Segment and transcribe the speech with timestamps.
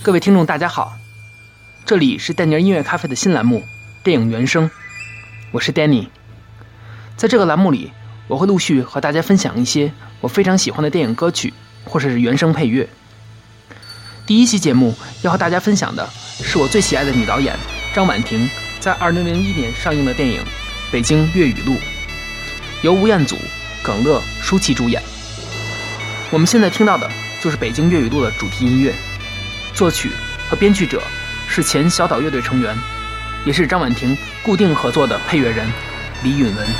[0.00, 0.96] 各位听众，大家好，
[1.84, 3.64] 这里是戴尼尔音乐咖啡的新栏目
[4.04, 4.70] 《电影原声》，
[5.50, 6.06] 我是 Danny。
[7.16, 7.90] 在这个栏目里，
[8.28, 11.52] 我会陆续和大家分享一些我非常喜欢的电影歌曲，
[11.84, 12.88] 或者是原声配乐。
[14.24, 16.08] 第一期节目要和大家分享的
[16.42, 17.56] 是我最喜爱的女导演
[17.92, 20.40] 张婉婷在2001年上映的电影
[20.92, 21.72] 《北京粤语录》，
[22.82, 23.36] 由吴彦祖、
[23.82, 25.02] 耿乐、舒淇主演。
[26.30, 27.10] 我们现在听到的
[27.42, 28.94] 就是《北京粤语录》的主题音乐。
[29.78, 30.10] 作曲
[30.50, 31.00] 和编剧者
[31.46, 32.76] 是前小岛乐队成员，
[33.46, 35.70] 也是张婉婷固定合作的配乐人
[36.24, 36.66] 李允文。《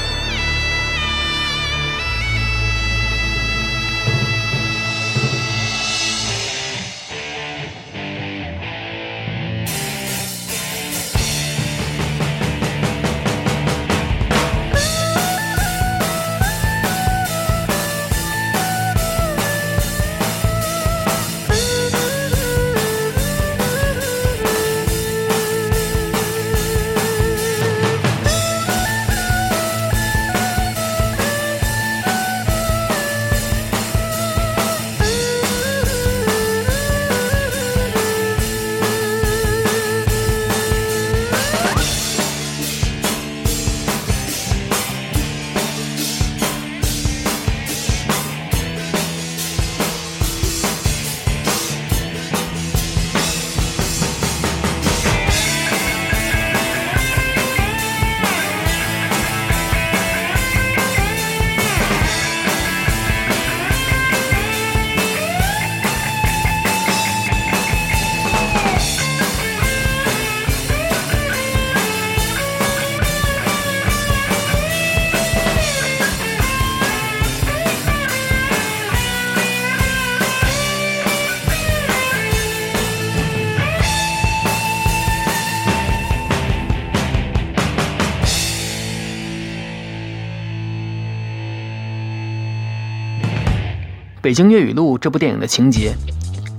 [94.28, 95.97] 北京粤语录》这部电影的情节，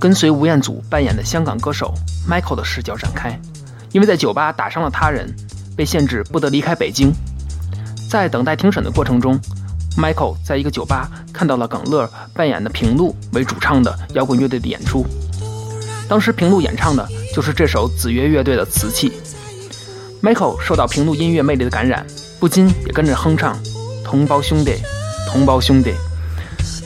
[0.00, 1.94] 跟随吴彦祖扮演的香港歌手
[2.28, 3.40] Michael 的视角展开。
[3.92, 5.32] 因为在酒吧打伤了他人，
[5.76, 7.12] 被限制不得离开北京。
[8.10, 9.38] 在等待庭审的过程中
[9.96, 15.06] ，Michael 在一个酒吧看到了耿乐扮演的平路为主唱的摇滚乐队的演出。
[16.08, 19.12] 当时平路演唱的就是这首子曰乐队的《瓷器》。
[20.28, 22.04] Michael 受到平路音乐魅力的感染，
[22.40, 23.56] 不禁也跟着哼唱
[24.04, 24.72] ：“同胞兄弟，
[25.28, 25.94] 同胞兄弟。”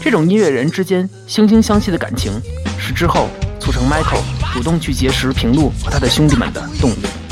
[0.04, 2.30] 这种音乐人之间惺惺相惜的感情，
[2.78, 3.26] 是之后
[3.58, 4.20] 促成 Michael
[4.52, 7.23] 主动去结识平路和他的兄弟们的动力。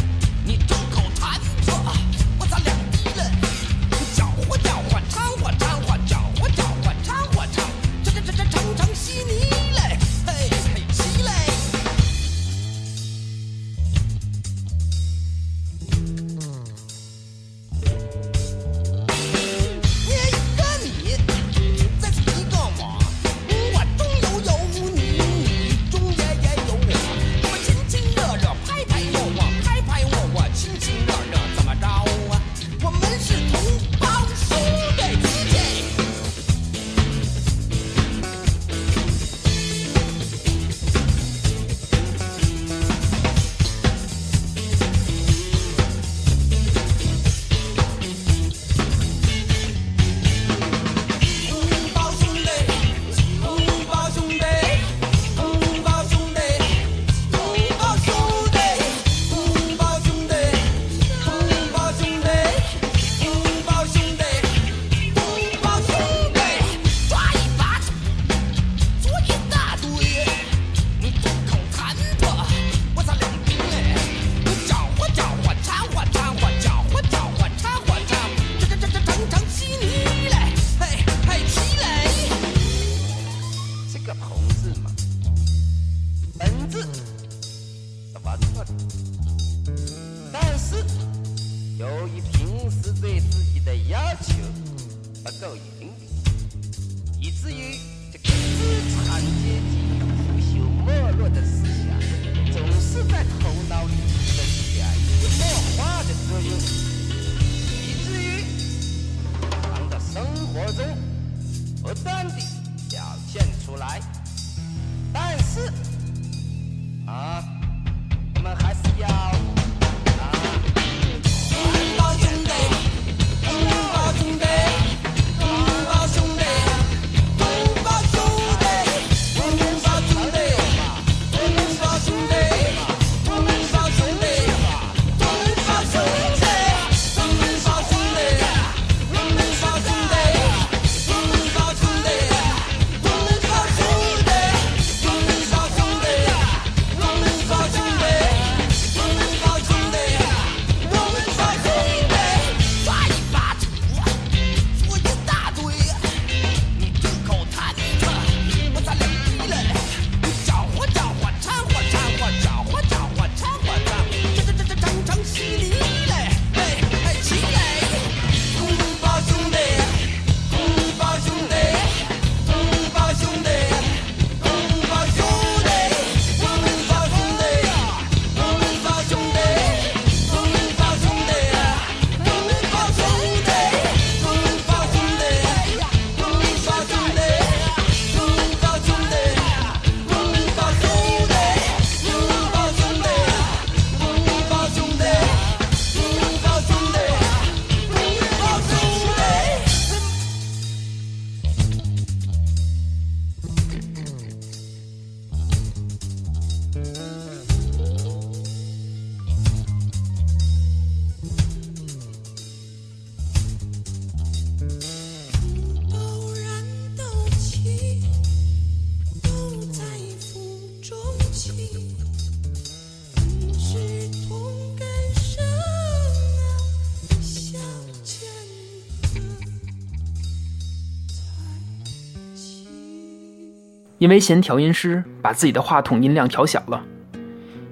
[234.03, 236.83] 因为嫌调音师把自己的话筒音量调小了，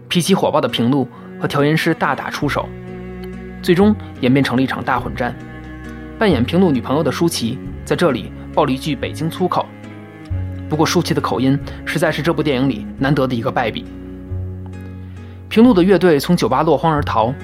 [0.06, 1.08] 脾气火爆的平路
[1.40, 2.68] 和调音师大打出手，
[3.60, 5.34] 最终演变成了一场大混战。
[6.20, 9.66] 扮演平路女朋友的舒淇在这里爆了一句北京粗口，
[10.68, 13.84] 不过舒淇的口音实在是这部电影里难得的一个败笔。
[15.48, 17.34] 平路的乐队从酒吧落荒而逃，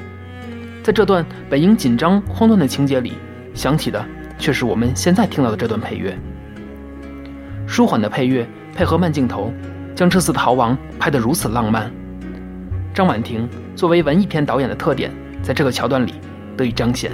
[0.85, 3.15] 在这段本应紧张慌乱的情节里，
[3.53, 4.06] 响起的
[4.39, 6.17] 却是我们现在听到的这段配乐。
[7.67, 9.50] 舒缓的配乐配合慢镜头，
[9.94, 11.90] 将这次逃亡拍得如此浪漫。
[12.93, 15.11] 张婉婷作为文艺片导演的特点，
[15.43, 16.12] 在这个桥段里
[16.58, 17.11] 得以彰显。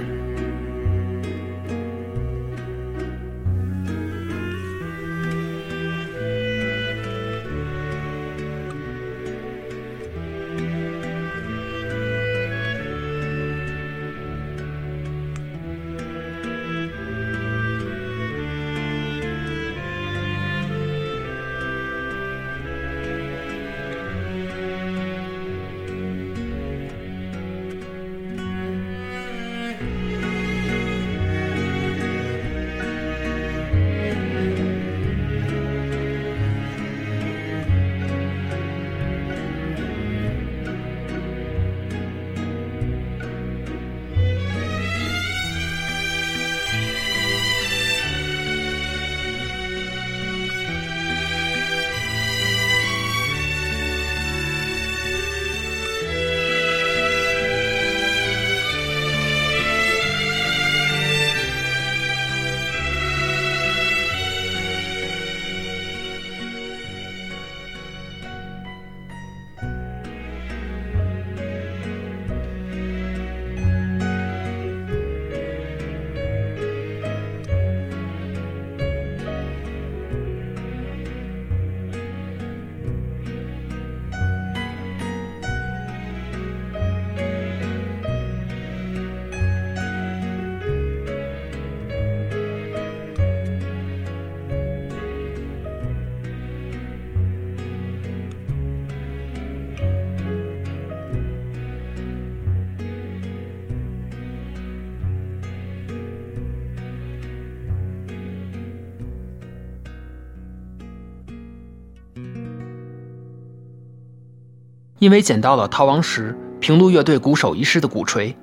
[115.03, 118.37] 因为捡到了逃亡时平路乐队鼓手遗失的鼓槌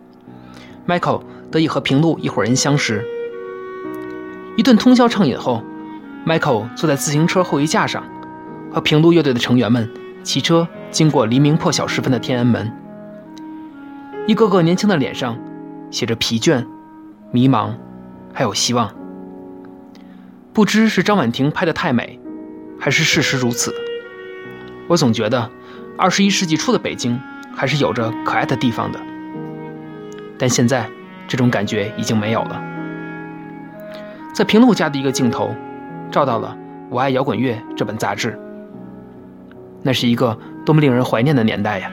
[0.86, 3.02] ，Michael 得以和平路一伙人相识。
[4.58, 5.62] 一顿通宵畅饮后
[6.26, 8.04] ，Michael 坐在自行车后衣架上，
[8.70, 9.90] 和平路乐队的成员们
[10.22, 12.70] 骑车经过黎明破晓时分的天安门。
[14.26, 15.38] 一个个年轻的脸上
[15.90, 16.66] 写着疲倦、
[17.30, 17.72] 迷茫，
[18.34, 18.94] 还有希望。
[20.52, 22.20] 不知是张婉婷拍的太美，
[22.78, 23.74] 还是事实如此，
[24.88, 25.50] 我总觉得。
[26.00, 27.20] 二十一世纪初的北京，
[27.54, 28.98] 还是有着可爱的地方的，
[30.38, 30.88] 但现在
[31.28, 32.58] 这种感觉已经没有了。
[34.32, 35.54] 在平路家的一个镜头，
[36.10, 36.56] 照到了
[36.88, 38.40] 《我爱摇滚乐》这本杂志，
[39.82, 41.92] 那是一个多么令人怀念的年代呀！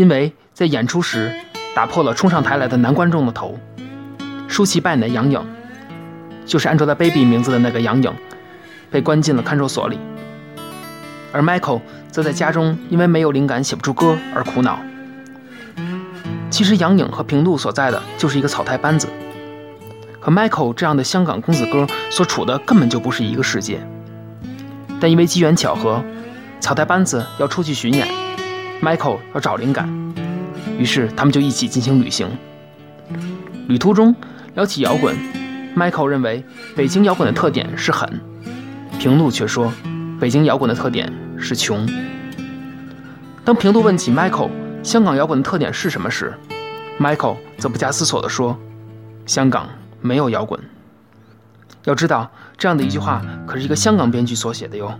[0.00, 1.30] 因为在演出时
[1.74, 3.58] 打破了冲上台来的男观众的头，
[4.48, 5.38] 舒淇扮演的杨颖，
[6.46, 8.10] 就是 Angelababy 名字的那个杨颖，
[8.90, 9.98] 被关进了看守所里。
[11.32, 14.78] 而 Michael 则在家中因为没有灵感写不出歌而苦恼。
[16.48, 19.06] 其实杨颖和平度所在的就是一个草台班子，
[20.18, 23.78] 和 Michael 这样的香港公子哥所处的根本就不是一个世界。
[24.98, 26.02] 但因为机缘巧合，
[26.58, 28.08] 草台班子要出去巡演。
[28.82, 29.88] Michael 要找灵感，
[30.78, 32.26] 于是他们就一起进行旅行。
[33.68, 34.14] 旅途中
[34.54, 35.14] 聊起摇滚
[35.76, 36.42] ，Michael 认为
[36.74, 38.20] 北京摇滚的特点是狠，
[38.98, 39.70] 平路却说
[40.18, 41.86] 北京摇滚的特点是穷。
[43.44, 44.50] 当平路问起 Michael
[44.82, 46.32] 香港摇滚的特点是什么时
[46.98, 48.58] ，Michael 则不加思索地说
[49.26, 49.68] ：“香港
[50.00, 50.58] 没有摇滚。”
[51.84, 54.98] 要知道，这样的一句话可是一个香港编剧所写的哟。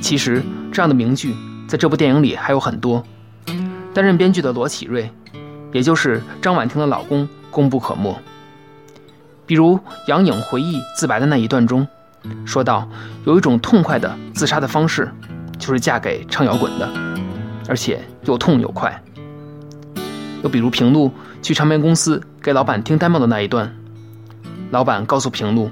[0.00, 1.34] 其实，这样的名句。
[1.66, 3.02] 在这部电影里还有很多。
[3.92, 5.10] 担任编剧的罗启瑞，
[5.72, 8.14] 也就是张婉婷的老公，功不可没。
[9.46, 11.86] 比如杨颖回忆自白的那一段中，
[12.44, 12.86] 说到
[13.24, 15.10] 有一种痛快的自杀的方式，
[15.58, 16.88] 就是嫁给唱摇滚的，
[17.68, 19.02] 而且又痛又快。
[20.42, 23.74] 又比如平路去唱片公司给老板听 demo 的那一段，
[24.70, 25.70] 老板告诉平路，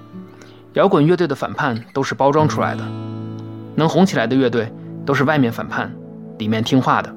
[0.72, 2.82] 摇滚乐队的反叛都是包装出来的，
[3.74, 4.72] 能红起来的乐队
[5.04, 5.94] 都是外面反叛，
[6.38, 7.14] 里面听话的。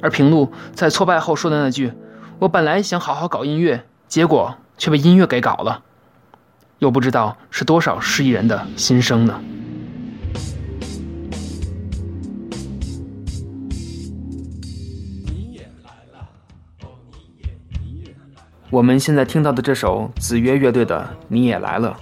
[0.00, 1.92] 而平路在挫败后说的那句
[2.40, 5.82] ：“我本来想好好搞音乐，结果却被音乐给搞了。”
[6.80, 9.40] 又不知道是多少失意人的心声呢？
[18.70, 21.94] 我们现在听到的这首子曰乐队的《你也来了》，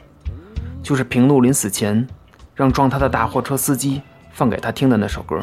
[0.82, 2.06] 就是平路临死前
[2.54, 4.00] 让撞他的大货车司机
[4.32, 5.40] 放给他听的那首歌。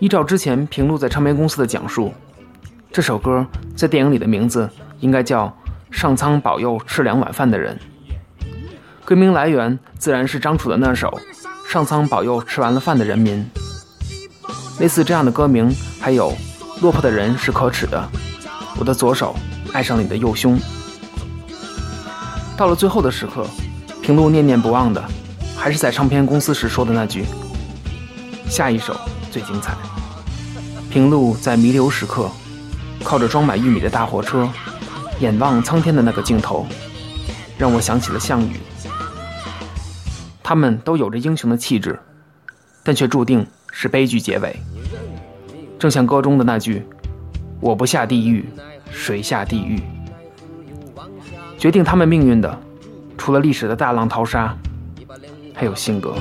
[0.00, 2.12] 依照之前平路在唱片公司的讲述，
[2.92, 3.46] 这首歌
[3.76, 4.68] 在电影里的名字
[5.00, 5.46] 应该叫
[5.90, 7.78] 《上苍保佑吃两碗饭的人》。
[9.04, 11.08] 歌名来源自然是张楚的那首
[11.70, 13.44] 《上苍保佑吃完了饭的人民》。
[14.80, 16.30] 类似这样的歌名还有
[16.82, 17.98] 《落魄的人是可耻的》，
[18.78, 19.36] 《我的左手
[19.72, 20.58] 爱上了你的右胸》。
[22.56, 23.46] 到了最后的时刻，
[24.02, 25.02] 平路念念不忘的
[25.56, 27.24] 还是在唱片公司时说的那句
[28.54, 28.96] ：“下一首
[29.32, 29.74] 最精彩。”
[30.88, 32.30] 平路在弥留时刻，
[33.02, 34.48] 靠着装满玉米的大货车，
[35.18, 36.64] 眼望苍天的那个镜头，
[37.58, 38.60] 让我想起了项羽。
[40.40, 41.98] 他们都有着英雄的气质，
[42.84, 44.54] 但却注定是悲剧结尾。
[45.76, 46.86] 正像歌中的那句
[47.58, 48.48] ：“我不下地狱，
[48.92, 49.82] 谁下地狱？”
[51.58, 52.56] 决定他们命运的，
[53.18, 54.56] 除了历史的大浪淘沙，
[55.52, 56.14] 还有性格。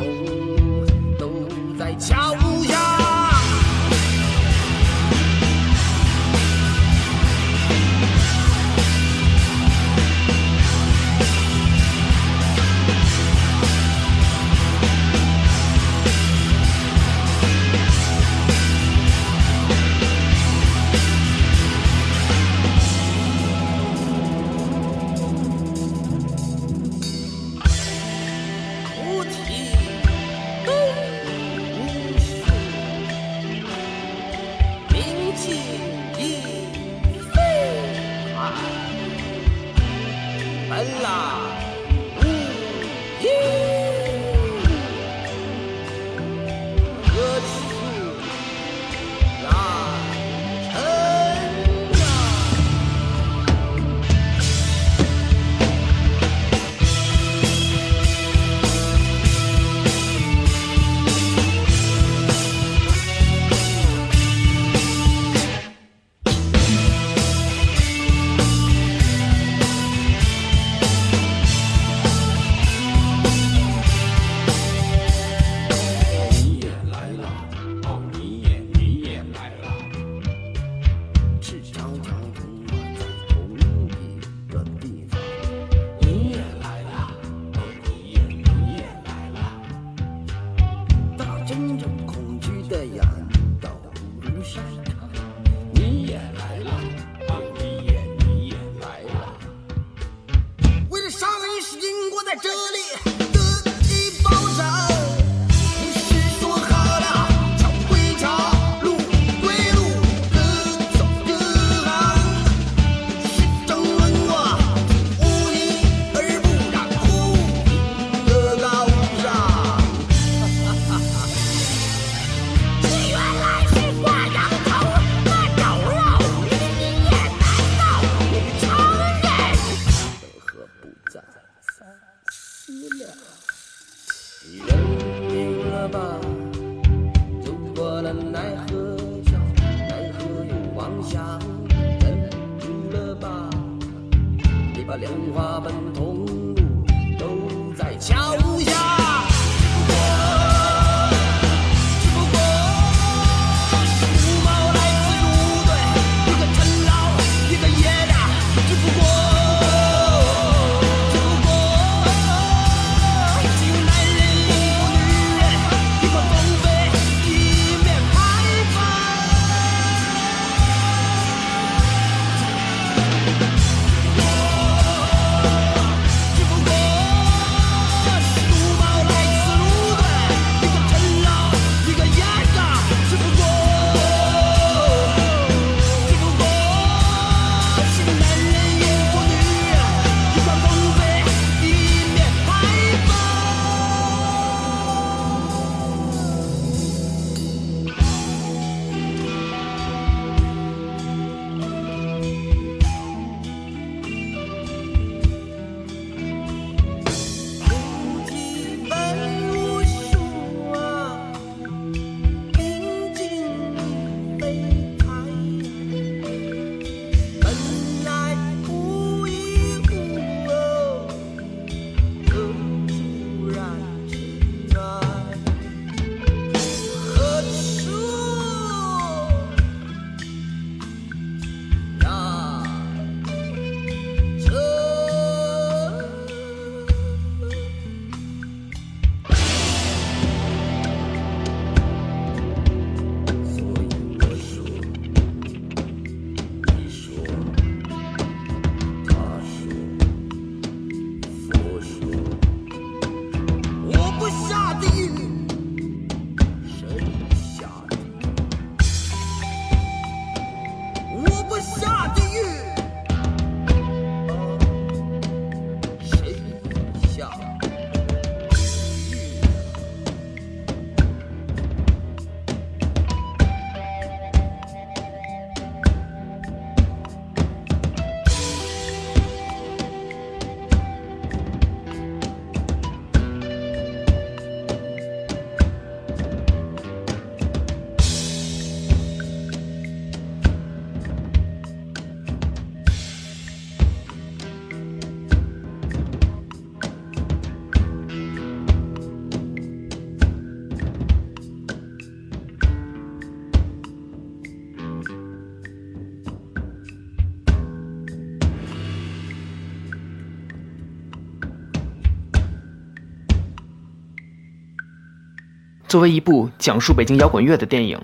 [315.94, 318.00] 作为一部讲述北京摇滚乐的电影，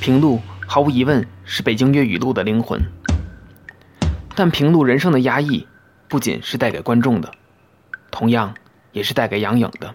[0.04, 2.82] 《平路》毫无疑问是北京粤语路的灵魂。
[4.34, 5.66] 但平路人生的压抑，
[6.06, 7.32] 不仅是带给观众的，
[8.10, 8.52] 同样
[8.92, 9.94] 也是带给杨颖的。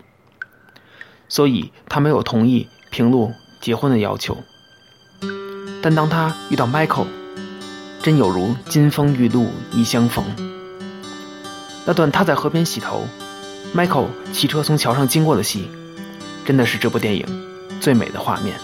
[1.30, 3.32] 所以他没有同意平路
[3.62, 4.36] 结婚的要求。
[5.84, 7.06] 但当他遇到 Michael，
[8.02, 10.26] 真有如金风玉露一相逢。
[11.86, 13.06] 那段他在河边洗头
[13.76, 15.70] ，Michael 骑车从桥上经过的戏，
[16.48, 17.26] 真的是这部电影
[17.82, 18.58] 最美的画面。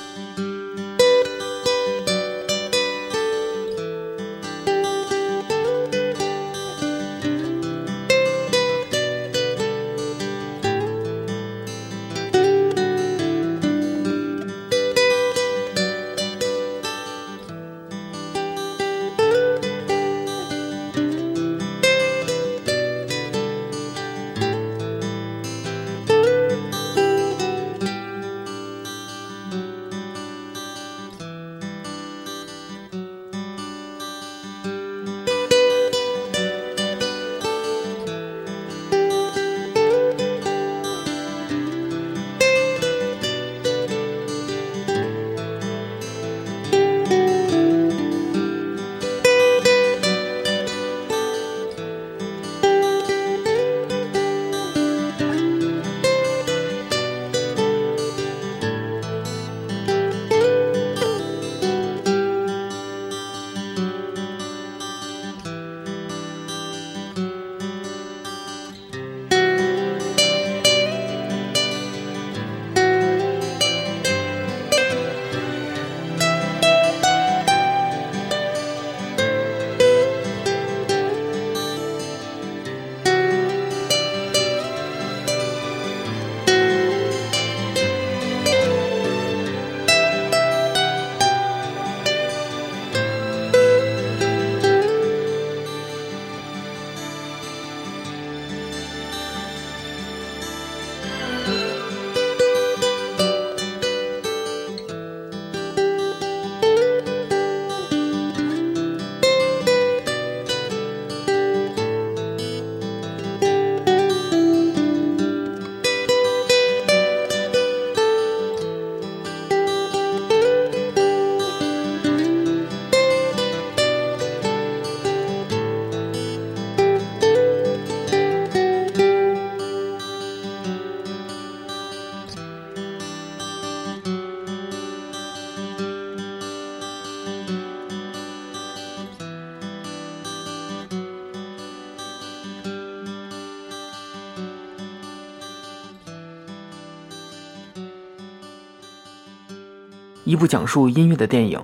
[150.33, 151.61] 一部讲述音乐的电影，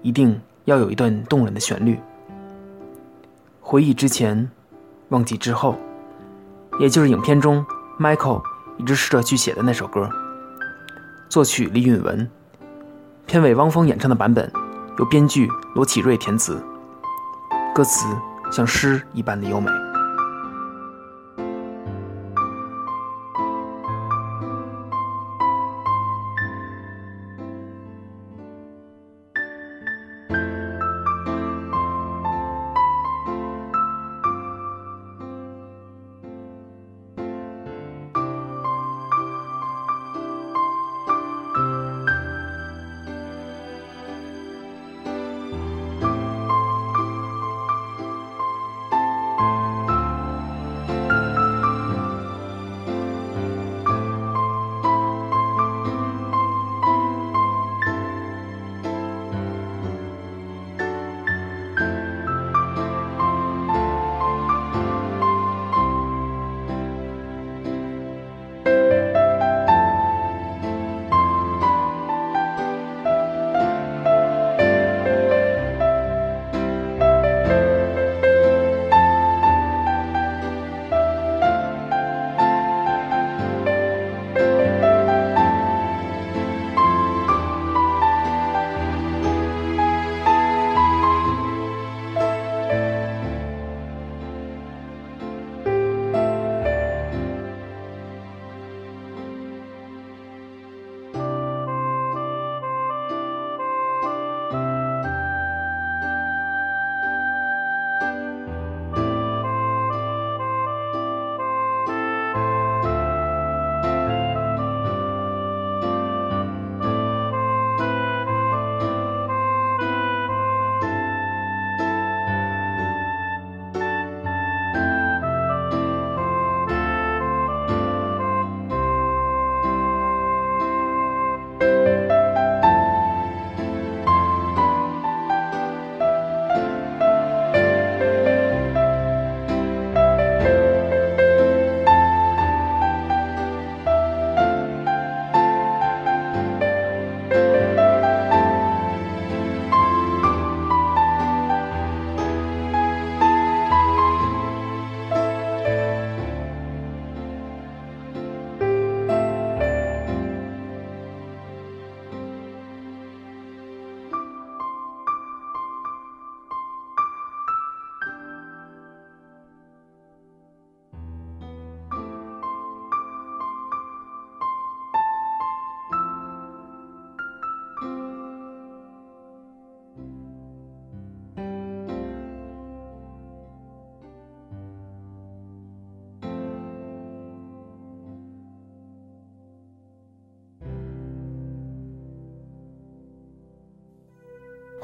[0.00, 2.00] 一定要有一段动人的旋律。
[3.60, 4.50] 回忆之前，
[5.10, 5.76] 忘记之后，
[6.80, 7.62] 也就是影片中
[8.00, 8.42] Michael
[8.78, 10.08] 一直试着去写的那首歌。
[11.28, 12.26] 作曲李允文，
[13.26, 14.50] 片尾汪峰演唱的版本
[14.98, 16.64] 由编剧罗启瑞填词，
[17.74, 18.06] 歌词
[18.50, 19.70] 像诗一般的优美。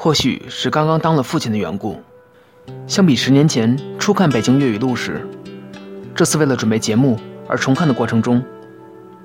[0.02, 2.00] 或许是刚刚当了父亲的缘故，
[2.86, 5.28] 相比十年前初看《北京粤语录》时，
[6.14, 8.42] 这次为了准备节目而重看的过程中，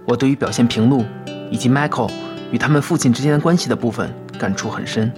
[0.06, 1.06] 我对于表现平路
[1.50, 2.12] 以及 Michael
[2.52, 5.10] 与他们父亲之间的关系的部分感触很深。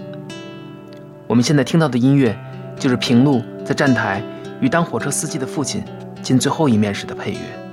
[1.26, 2.38] 我们现在听到的音乐，
[2.78, 4.22] 就是平路在站台
[4.62, 5.84] 与当火车司机的父亲
[6.22, 7.67] 见最后一面时的配乐。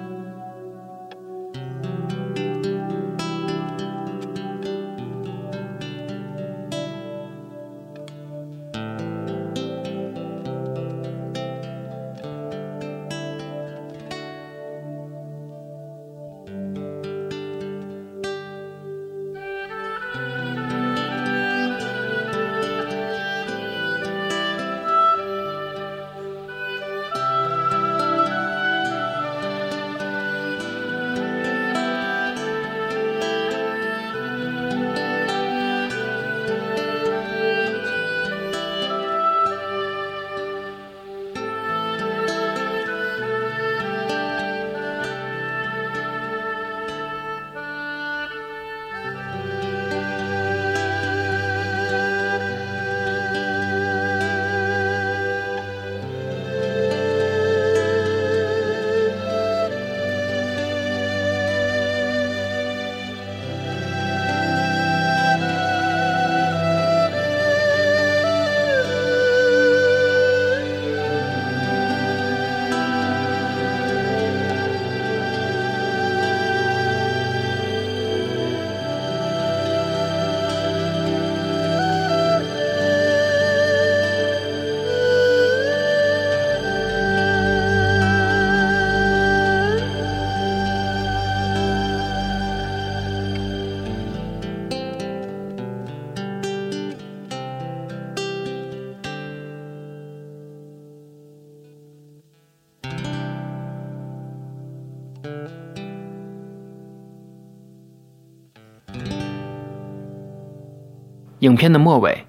[111.44, 112.24] 影片的末尾，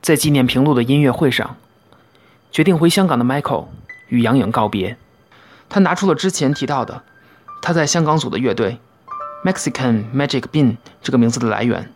[0.00, 1.54] 在纪念平路的音乐会上，
[2.50, 3.66] 决定回香港的 Michael
[4.08, 4.96] 与杨颖告别。
[5.68, 7.02] 他拿出了之前提到的
[7.60, 8.78] 他在香港组的乐队
[9.44, 11.92] Mexican Magic Bean 这个名字的来源，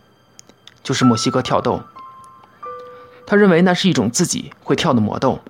[0.83, 1.81] 就是墨西哥跳豆。
[3.27, 5.41] 他认为那是一种自己会跳的魔豆，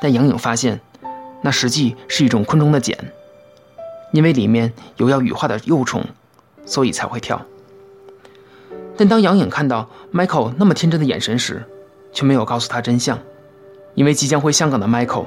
[0.00, 0.80] 但杨颖发现，
[1.42, 2.98] 那实际是一种昆虫的茧，
[4.10, 6.04] 因为里面有要羽化的幼虫，
[6.66, 7.40] 所以才会跳。
[9.02, 11.60] 但当杨颖看到 Michael 那么天真的眼神时，
[12.12, 13.18] 却没有告诉他真相，
[13.96, 15.24] 因为即将回香港的 Michael，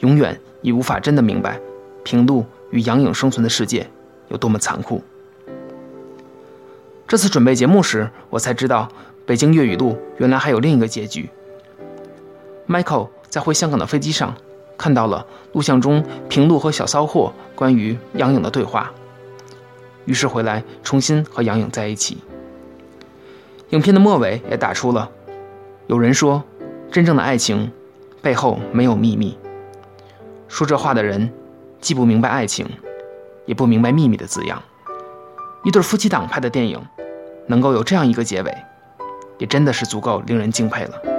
[0.00, 1.60] 永远也无法真的明白
[2.02, 3.88] 平路与杨颖生存的世界
[4.30, 5.00] 有多么残酷。
[7.06, 8.88] 这次准备节目时，我才知道
[9.24, 11.30] 北京粤语录原来还有另一个结局。
[12.66, 14.34] Michael 在回香港的飞机上，
[14.76, 18.92] 看到了录像中平路和小骚货关于杨颖的对话，
[20.04, 22.18] 于是回来重新和杨颖在一起。
[23.70, 25.10] 影片的末尾也打出了
[25.88, 26.42] ：“有人说，
[26.90, 27.72] 真正的爱情
[28.22, 29.36] 背后没有秘密。”
[30.48, 31.32] 说这话的人，
[31.80, 32.66] 既不明白爱情，
[33.46, 34.62] 也不明白秘密的字样。
[35.64, 36.80] 一对夫妻档拍的电影，
[37.46, 38.54] 能够有这样一个结尾，
[39.38, 41.13] 也真的是足够令人敬佩了。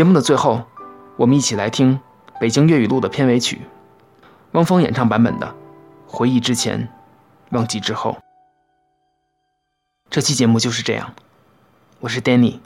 [0.00, 0.64] 节目的最后，
[1.18, 1.98] 我们一起来听
[2.40, 3.60] 《北京粤语录》的片尾曲，
[4.52, 5.46] 汪峰演唱版本的
[6.06, 6.88] 《回忆之前，
[7.50, 8.12] 忘记之后》。
[10.08, 11.14] 这期节目就是这样，
[11.98, 12.60] 我是 Danny，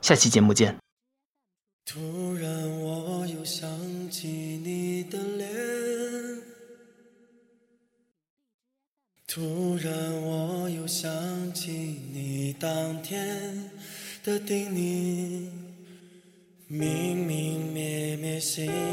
[0.00, 0.78] 下期节目见。
[1.84, 2.50] 突然
[2.80, 3.68] 我又想
[4.08, 5.46] 起你的脸，
[9.28, 11.70] 突然我又想起
[12.14, 13.70] 你当天
[14.24, 15.49] 的叮咛，
[18.50, 18.89] see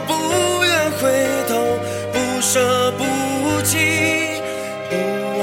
[0.00, 1.02] 不愿回
[1.48, 1.78] 头，
[2.12, 3.04] 不舍不
[3.62, 4.40] 弃，
[4.90, 4.94] 不
[5.38, 5.40] 忘，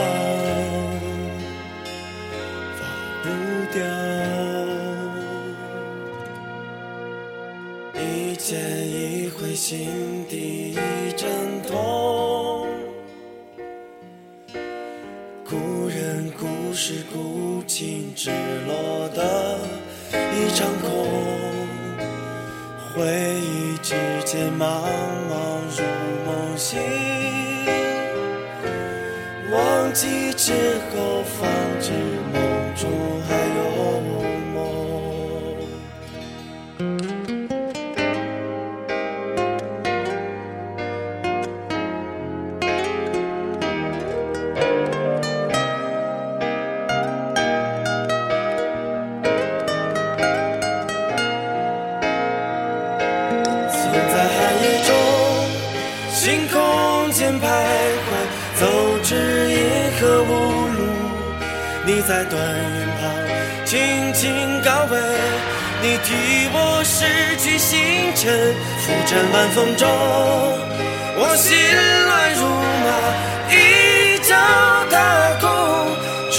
[2.80, 2.84] 忘
[3.24, 3.26] 不
[3.74, 3.78] 掉。
[8.02, 8.52] 一见
[8.88, 11.30] 一回，心底一阵
[11.68, 11.72] 痛。
[15.50, 18.32] 故人故事古琴，只
[18.68, 19.58] 落得
[20.12, 21.53] 一场空。
[22.96, 23.02] 回
[23.42, 24.66] 忆之间，茫
[25.28, 25.34] 茫
[25.76, 25.84] 如
[26.26, 26.80] 梦醒。
[29.52, 30.54] 忘记之
[30.92, 31.92] 后，方知
[57.54, 57.56] 徘
[58.06, 58.10] 徊，
[58.60, 58.62] 走
[59.04, 59.16] 至
[59.52, 59.58] 银
[60.00, 60.30] 河无
[60.76, 60.80] 路。
[61.86, 63.02] 你在断云旁
[63.66, 64.98] 轻轻告慰，
[65.82, 67.06] 你替我拾
[67.38, 69.88] 起星辰，浮沉晚风中，
[71.18, 71.56] 我心
[72.08, 72.42] 乱如
[72.84, 72.88] 麻，
[73.52, 74.36] 一脚
[74.90, 74.96] 踏
[75.42, 75.46] 空，
[76.32, 76.38] 坠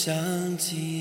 [0.00, 0.97] 想起